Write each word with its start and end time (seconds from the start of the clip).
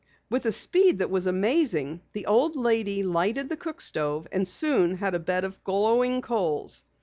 With 0.31 0.47
a 0.47 0.51
speed 0.51 0.97
that 0.97 1.11
was 1.11 1.27
amazing, 1.27 2.01
the 2.13 2.25
old 2.25 2.55
lady 2.55 3.03
lighted 3.03 3.49
the 3.49 3.55
cook 3.55 3.79
stove 3.79 4.27
and 4.31 4.47
soon 4.47 4.97
had 4.97 5.13
a 5.13 5.19
bed 5.19 5.43
of 5.43 5.63
glowing 5.63 6.23
coals. 6.23 6.83